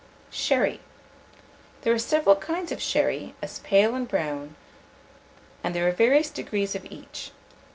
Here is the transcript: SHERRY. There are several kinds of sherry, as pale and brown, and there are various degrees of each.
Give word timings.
SHERRY. 0.31 0.79
There 1.83 1.93
are 1.93 1.99
several 1.99 2.35
kinds 2.35 2.71
of 2.71 2.81
sherry, 2.81 3.35
as 3.39 3.59
pale 3.59 3.93
and 3.93 4.07
brown, 4.07 4.55
and 5.63 5.75
there 5.75 5.87
are 5.87 5.91
various 5.91 6.31
degrees 6.31 6.73
of 6.73 6.85
each. 6.87 7.29